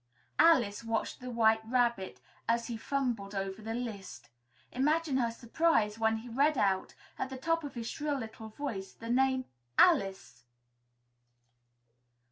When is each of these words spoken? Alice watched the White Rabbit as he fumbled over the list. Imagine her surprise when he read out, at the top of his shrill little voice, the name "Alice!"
Alice 0.39 0.83
watched 0.83 1.19
the 1.19 1.29
White 1.29 1.63
Rabbit 1.63 2.19
as 2.49 2.65
he 2.65 2.75
fumbled 2.75 3.35
over 3.35 3.61
the 3.61 3.75
list. 3.75 4.29
Imagine 4.71 5.17
her 5.17 5.29
surprise 5.29 5.99
when 5.99 6.17
he 6.17 6.27
read 6.27 6.57
out, 6.57 6.95
at 7.19 7.29
the 7.29 7.37
top 7.37 7.63
of 7.63 7.75
his 7.75 7.85
shrill 7.87 8.17
little 8.17 8.49
voice, 8.49 8.93
the 8.93 9.09
name 9.11 9.45
"Alice!" 9.77 10.43